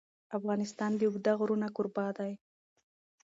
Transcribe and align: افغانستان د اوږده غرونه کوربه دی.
افغانستان 0.37 0.91
د 0.95 1.01
اوږده 1.07 1.33
غرونه 1.39 1.67
کوربه 1.75 2.05
دی. 2.17 2.33